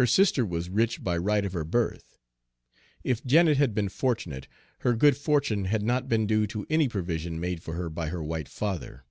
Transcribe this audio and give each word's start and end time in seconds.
Her 0.00 0.06
sister 0.06 0.46
was 0.46 0.70
rich 0.70 1.04
by 1.04 1.18
right 1.18 1.44
of 1.44 1.52
her 1.52 1.62
birth; 1.62 2.16
if 3.04 3.22
Janet 3.22 3.58
had 3.58 3.74
been 3.74 3.90
fortunate, 3.90 4.48
her 4.78 4.96
good 4.96 5.14
fortune 5.14 5.66
had 5.66 5.82
not 5.82 6.08
been 6.08 6.26
due 6.26 6.46
to 6.46 6.66
any 6.70 6.88
provision 6.88 7.38
made 7.38 7.62
for 7.62 7.74
her 7.74 7.90
by 7.90 8.08
her 8.08 8.22
white 8.24 8.48
father. 8.48 9.04